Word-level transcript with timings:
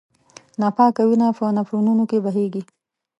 ناپاکه 0.59 1.03
وینه 1.07 1.27
په 1.37 1.45
نفرونونو 1.57 2.03
کې 2.09 2.17
بهېږي. 2.25 2.61